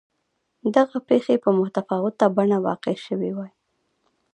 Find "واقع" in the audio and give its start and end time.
2.65-2.95